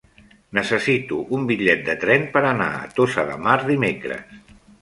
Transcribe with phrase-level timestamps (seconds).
[0.57, 4.37] Necessito un bitllet de tren per anar a Tossa de Mar dimecres.